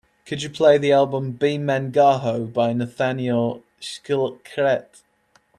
Could 0.25 0.41
you 0.41 0.49
play 0.49 0.79
the 0.79 0.91
album 0.91 1.33
B 1.33 1.59
Men 1.59 1.91
Gahō 1.91 2.51
by 2.51 2.73
Nathaniel 2.73 3.61
Shilkret 3.79 5.03